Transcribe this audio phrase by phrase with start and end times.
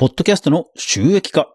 [0.00, 1.54] ポッドキャストの収益化。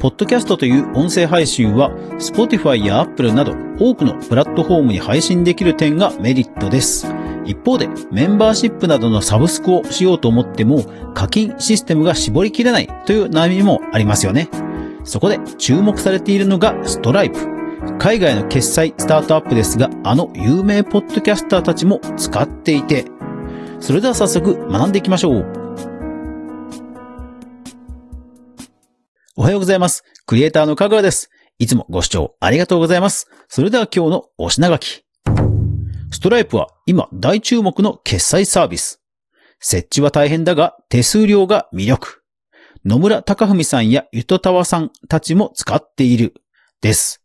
[0.00, 7.06] ポッドキャストという音声配信は、Spotify や Apple など多くのプラットフォームに配信できる点がメリットです。
[7.44, 10.82] 一方で、メンバーシップなどのサブスクをしようと思っても、
[11.14, 14.48] 課金システムが絞りきれないという悩みもありますよね。
[15.04, 17.38] そこで注目されているのがストライプ。
[18.00, 23.04] 海外の決済スタートアップですが、あの有名ポッドキャスターたちも使っていて、
[23.78, 25.59] それでは早速学んでいきましょう。
[29.40, 30.04] おはようございます。
[30.26, 31.30] クリエイターのかぐらです。
[31.58, 33.26] いつもご視聴ありがとうございます。
[33.48, 35.02] それでは今日のお品書き。
[36.12, 39.00] ストライプは今大注目の決済サービス。
[39.58, 42.22] 設置は大変だが手数料が魅力。
[42.84, 46.34] 野村隆文さんやゆとたわさんたちも使っている。
[46.82, 47.22] です。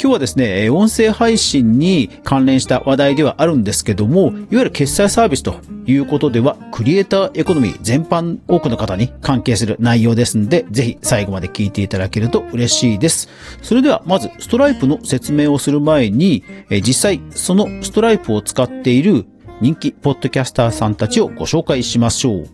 [0.00, 13.28] 今日はですね、音声配信に関連した話題ではあるんですけども、いわゆる決済サービスということでは、クリエイターエコノミー全般多くの方に関係する内容ですので、ぜひ最後まで聞いていただけると嬉しいです。
[13.62, 16.42] それでは、まず、ストライプの説明をする前に、
[16.84, 19.26] 実際、そのストライプを使っている
[19.60, 22.46] 人気ポッドキャスターさんたちをご紹介しましょう。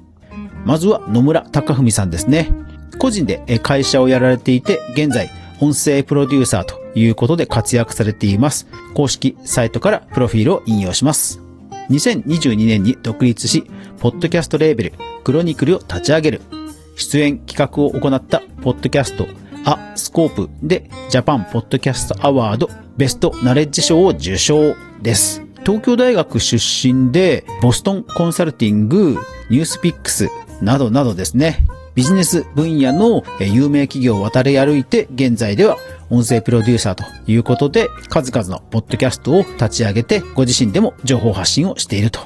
[0.67, 2.51] まずは野村隆文さんですね。
[2.99, 8.67] 個人で会社をやられていて、現在、音声プロデューサーということで活躍されています。
[8.95, 11.41] 公式サイトからプロフィールを引用します。
[11.91, 13.65] 2022年に独立し、
[13.99, 14.93] ポッドキャストレーベル、
[15.25, 16.41] クロニクルを立ち上げる。
[16.97, 19.27] 出演企画を行ったポッドキャスト、
[19.65, 25.43] ア・スコープでジャパンポッドキャストアワードベストナレッジ賞を受賞です。
[25.65, 26.57] 東京大学出
[26.93, 29.17] 身で、ボストンコンサルティング、
[29.51, 30.29] ニュースピックス
[30.61, 35.77] などなどですね、ビジネス分野の有名企業を渡り歩いて、現在では
[36.11, 42.21] 音声プロデューサーということで、数々のポッドキャストを立ち上げて、ご自身でも情報発信をしていると。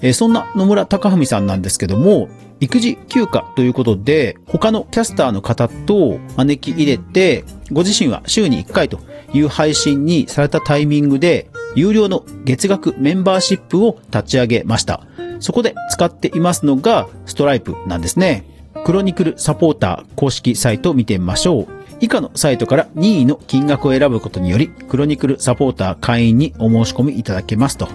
[0.00, 2.28] えそんな野村隆文さんなんですけども、
[2.60, 9.00] 育児休暇ということで、他のキャスターの方と招き入れて、ご自身は週に1回と
[9.32, 15.02] いう配信にされたタイミングで、有料の月額メンバーシップを立ち上げました。
[15.40, 18.44] そこで使っていますのが、ストライプなんですね。
[18.84, 21.77] クロニクルサポーター公式サイト見てみましょう。
[22.00, 27.88] 以下のサイトから任意の金額を選ぶことにより、クロニクルサポーター会員にお申し込みいただけますと。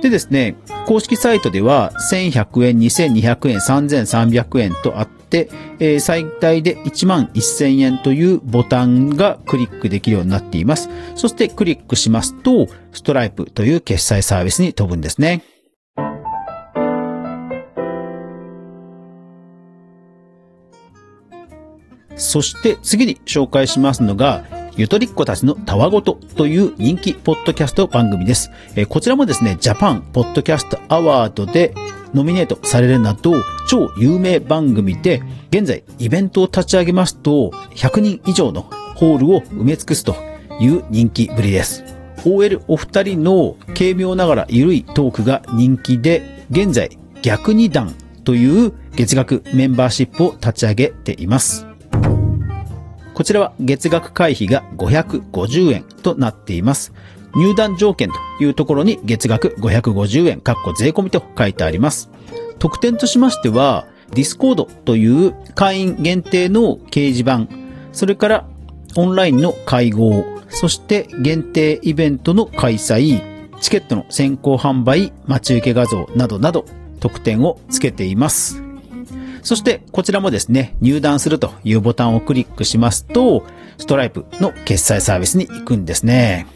[0.00, 0.54] でですね、
[0.86, 10.88] 公式サイトでは1100円、2200円、3300円とあって、えー、最大で1万1000円というボタンがクリックできるようになっています。
[11.16, 15.42] そしてクリックしますと、ストライプという決済サービスに飛ぶんですね。
[22.18, 24.44] そして次に紹介しますのが、
[24.76, 28.50] ゆとりっ子たちのたわごとという人気ポッドキャスト番組です。
[28.88, 31.74] こちらもですね、ジャパンポッドキャストアワードで
[32.14, 33.34] ノミネートされるなど、
[33.68, 38.62] 超有名番組で、現在イベントを立ち上げますと、100人以上の
[38.94, 40.16] ホールを埋め尽くすと
[40.60, 41.84] いう人気ぶりです。
[42.24, 51.66] OL お二人の軽妙ながら緩いトークが人気で、現在逆二段という月額メンバーシップを立ち上げています。
[53.18, 56.92] こちらは月額会費が550円となっています。
[57.34, 62.10] 入団条件というところに月額550円、かっこ税込みと書いてあります。
[62.60, 67.48] 特典としましては、 Discord という会員限定の掲示板、
[67.90, 68.46] それから
[68.94, 73.20] オンラインの会合、そして限定イベントの開催、
[73.58, 76.66] チケットの先行販売、待ち受け画像などなど
[77.00, 78.67] 特典をつけています。
[79.48, 83.46] そしてこちらもですね、入団するというボタンをクリックしますと、
[83.78, 86.46] ストライプの決済サービスに行くんですね。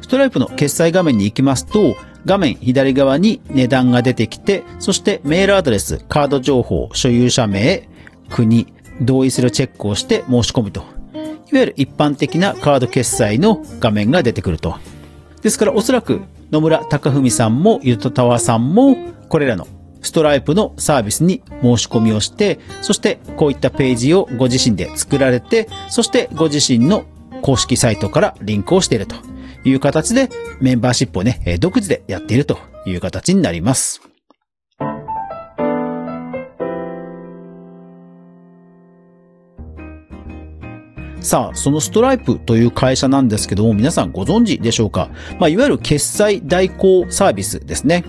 [0.00, 7.88] ストライプの決済画面に行きますと、画面左側に値段が出てきて、そしてメールアドレス、カード情報、所有者名、
[8.30, 10.82] 国、同意するチェックをして申し込むと。
[10.82, 10.86] いわ
[11.50, 14.76] ゆる一般的なカード決済の画面が出てくると。
[15.42, 16.20] ですからおそらく
[16.52, 18.96] 野村隆文さんもゆとたわさんも
[19.28, 19.66] これらの
[20.06, 27.04] ストライプのサービスに申し込みをして、そしてこういったページをご自身で作られて、そしてご自身の
[27.42, 29.16] 公式サイトからリンクをしていると
[29.64, 30.30] いう形で
[30.60, 34.00] メンバーシップをね、独自でやっているという形になります。
[41.20, 45.10] さあ、そのストライプという会社なんですけども、皆さんご存知でしょうか？
[45.40, 48.04] まあ、いわゆる決済代行サービスですね。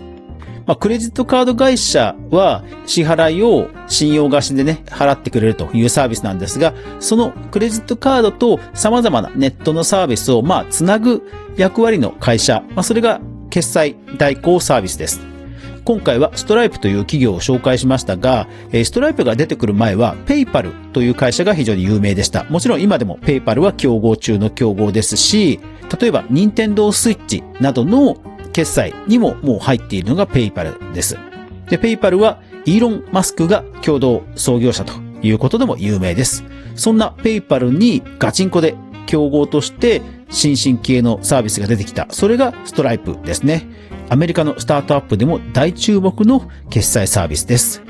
[0.67, 11.23] まあ、クレジットカード会社は支払いを信用貸しでね、払ってくれるというサービスなんですが、そのクレジットカードと様々なネットのサービスを、まあ、つなぐ
[11.55, 15.21] 役割の会社、まあ、それが決済代行サービスです。
[15.85, 22.43] 今回はストライプという企業を紹介しましたが、ストライプが出てくる前はペイパルという会社が非常に有名でした。
[22.49, 25.61] もちろん今でもペイパルは競合中の競合ですし、
[25.97, 28.17] 例えば任天堂スイッチなどの
[28.57, 31.15] 決済にももう入っているのがペイパルです。
[31.69, 36.44] で、ペイパルはイーロン・マスクが共同創業者ということでも有名です。
[36.74, 38.74] そんなペイパルにガチンコで
[39.06, 40.01] 競合として
[40.31, 42.07] 新進気鋭のサービスが出てきた。
[42.09, 43.68] それがストライプですね。
[44.09, 47.83] アメリカのスタートアップでも大注目の決済サービスです。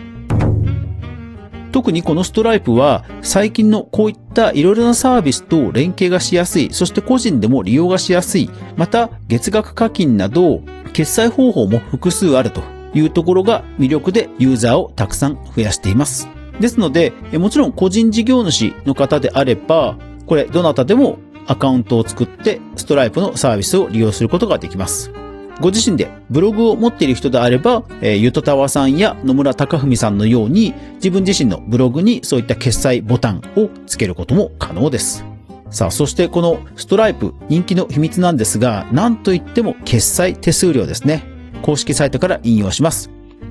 [1.72, 10.62] 特にこのストライプは最近のこういったいろいろなサービスと連携がしやすい、そして個人でも利用がしやすい、また月額課金など
[10.94, 12.62] 決済方法も複数あると
[12.94, 16.30] いうところが魅力でユーザーをたくさん増やしています。
[16.60, 19.98] ですので、もちろん個人事業主の方であれば、
[20.28, 21.18] これどなたでも
[21.48, 25.12] アカウントを作ってストライプのサービスを利用することができます。
[25.60, 35.26] ご自身でブログを持っている人であれば、えー、ゆとたわさんや野村隆文さんのように自分自身のブログにそういった決済ボタンをつけることも可能です。
[35.70, 41.24] さあ、そしてこのストライプ人気の秘密なんですが、なんといっても決済手数料ですね。
[41.62, 43.10] 公式サイトから引用します。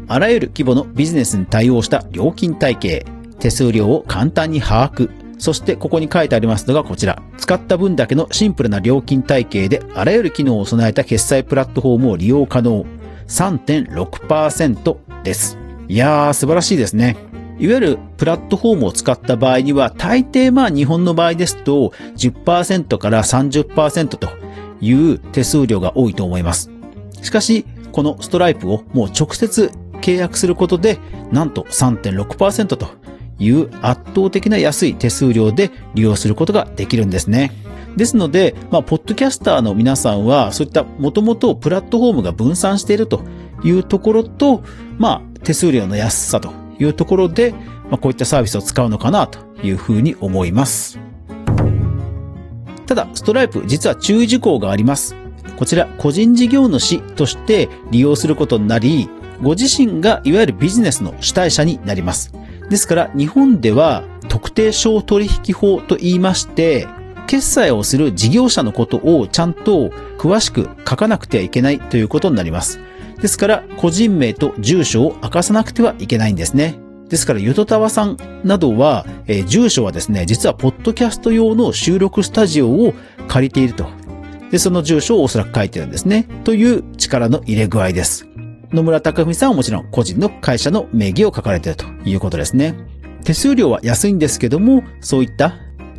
[0.08, 3.06] あらゆる規模のビジネスに対応した料金体系、
[3.38, 7.22] 手数料を簡単に把握、そしてここに書いてありますのがこちら。
[7.36, 12.84] 使った分だけのシンプルな料金体系であらゆる機能を備えた決済プラットフォームを利用可能。
[13.28, 15.58] 3.6%です。
[15.88, 17.16] いやー、素晴らしいですね。
[17.58, 24.28] いわゆるプラットフォームを使った場合には、大抵まあ日本の場合ですと10%から30%と
[24.80, 26.70] いう手数料が多いと思います。
[27.22, 29.70] しかし、このストライプをもう直接
[30.02, 30.98] 契約することで、
[31.32, 32.88] なんと3.6%と
[33.38, 37.52] いう圧倒的な安い手数料で利用することができるんですね。
[37.96, 43.22] ですので、まあ、ポッドキャスターの皆さんは、そういったもともとプラットフォームが分散していると
[43.64, 44.62] いうところと、
[44.98, 47.52] まあ、手数料の安さというところで、
[47.90, 50.98] まあ、こういったサービスを使うのかなというふうに思います。
[52.86, 55.16] ただ、ストライプ実は注意事項があります。
[55.56, 59.08] こちら、個人事業主として利用することになり、
[59.42, 62.32] ご自身がいわゆるビジネスの主体者になります。
[62.70, 66.88] ですから、日本では特定商取引法と言いまして、
[67.26, 72.80] 決済をする事業者のことをちゃんと詳しく書かなくてはいけないということになります。
[73.20, 76.78] ですから、個人名と住所を明かさなくてはいけないんですね。
[77.08, 82.94] ですから、ゆとたわさんなどは、えー、住所はですね、実はポッドキャスト用の収録スタジオを
[83.28, 83.86] 借りていると。
[84.50, 86.28] で、その住所をおそらく書いてるんですね。
[86.44, 88.26] という力の入れ具合です。
[88.72, 92.74] 野村隆文さんはもちろん個人の会社の名義を書かれているということですね。
[93.24, 95.54] 手数料は安いんですけども、そういった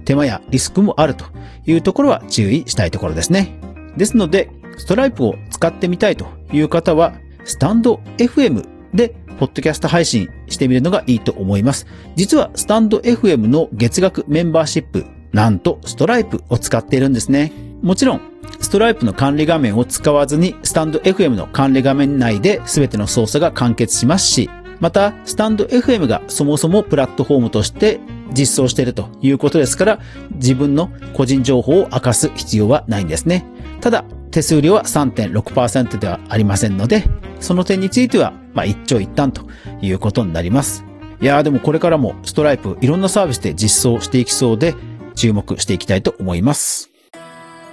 [0.06, 1.26] 手間やリスクもあると
[1.66, 3.60] いうところは注意したいところですね。
[3.98, 11.86] ですので、ストライプを使ってみたいという方は、スタンド FM でポッドキャスト配信してみるのがいいと思います。
[12.16, 17.52] 実はスタンド FM の月額メンバーシップ、なんとストライプを使っているんですね。
[17.82, 18.22] もちろん、
[18.60, 24.50] ストライプの管理画面を使わずに、スタンド FM の管理画面内で全ての操作が完結しますし、
[24.80, 28.00] また、スタンド FM がそもそもプラットフォームとして
[28.34, 30.00] 実装しているということですから、
[30.32, 33.46] 自分の個人情報を明かす必要はないんですね。
[33.82, 37.06] ただ、手数料は3.6%ではありませんので、
[37.40, 39.48] その点については、まあ、一長一短と
[39.82, 40.84] いうことになります。
[41.22, 44.76] いやーでもこれからもストライプいろんなサービスで実装していきそうで、
[45.16, 46.92] 注目していきたいと思います。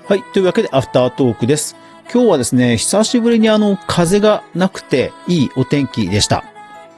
[0.07, 0.23] はい。
[0.35, 1.77] というわけで、アフタートークです。
[2.13, 6.45] 今日はですね、久しぶりにあの、風がなくていいお天気でした。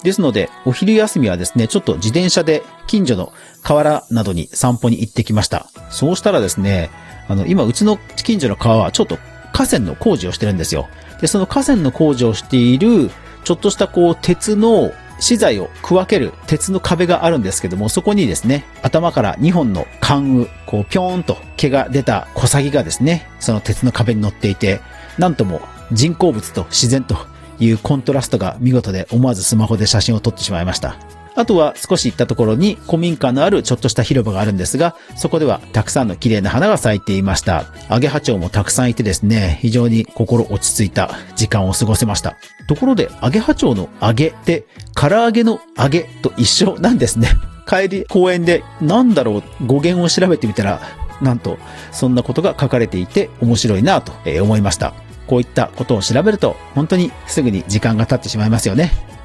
[0.02, 3.32] ですので、お昼休みはですね、ちょっと自転車で近所の
[3.62, 5.68] 河原などに散歩に行ってきました。
[5.88, 6.90] そうしたらですね、
[7.28, 9.18] あの、今、うちの近所の川はちょっと
[9.52, 10.88] 河川の工事をしてるんですよ。
[11.20, 13.12] で、その河川の工事をしている、
[13.44, 24.80] ちょっとしたこう、鉄の資材を区分ける鉄の壁があるんですけども、そこにですね、頭から2本の関羽、こうぴょーんと毛が出た小サギがですね、その鉄の壁に乗っていて、
[25.18, 25.60] なんとも
[25.92, 27.16] 人工物と自然と
[27.58, 31.15] いうコントラストが見事で思わずスマホで写真を撮ってしまいました。
[31.36, 37.66] あとは少し行ったところに古民家のあるちょっとした広場があるんですが、そこではたくさんの綺麗な花が咲いていました。
[37.88, 42.36] アゲハチョウもたくさんいてですね、非常に心落ち着いた時間を過ごせました。
[42.66, 44.64] ところで、アゲハチョウの揚げって、
[44.94, 47.28] 唐揚げの揚げと一緒なんですね。
[47.68, 50.80] 帰り公園でなんだろう語源を調べてみたら、
[51.20, 51.58] なんと、
[51.92, 54.12] そんなことが書かれていて面白いなと
[54.42, 54.94] 思いました。
[55.26, 59.15] こういったことを調べると、本当にすぐに時間が経ってしまいますよね。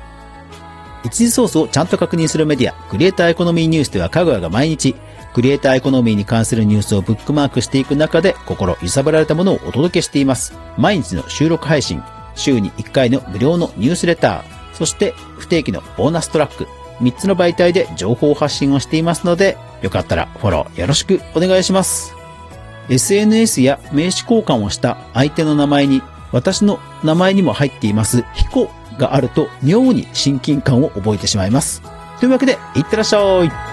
[1.04, 4.96] 一時ソースをちゃんと確認するメディア、クリエイターエコノミーニュースでは、かぐやが毎日、
[5.34, 10.54] クリエイターエコノミーに関するニュースをブックマークしていく中で、心揺さぶられたものをお届けしています。
[10.78, 12.04] 毎日の収録配信、
[12.36, 16.68] 週に1回の無料のニュースレター、そして不定期のボーナストラック、
[17.02, 22.14] 3つの媒体で情報発信をしていますので、よかったらフォローよろしくお願いします。
[22.90, 28.70] SNS や名刺交換をした相手の名前に、私の名前にも入っていますヒコ
[29.02, 31.82] があると妙に親近感を覚えてしまいます。
[32.20, 33.71] というわけで、いってらっしゃい。